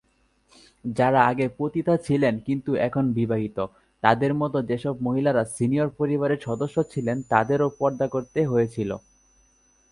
যারা 0.91 1.19
আগে 1.25 1.45
পতিতা 1.57 1.93
ছিলেন 2.05 2.33
কিন্তু 2.47 2.71
এখন 2.87 3.05
বিবাহিত 3.13 3.57
তাদের 4.03 4.31
মতো 4.33 4.57
যেসব 4.61 4.93
মহিলারা 5.01 5.43
"সিনিয়র" 5.55 5.89
পরিবারের 5.99 6.43
সদস্য 6.47 6.77
ছিলেন 6.93 7.17
তাদেরও 7.31 7.67
পর্দা 7.79 8.07
করতে 8.07 8.39
হয়েছিল। 8.45 8.89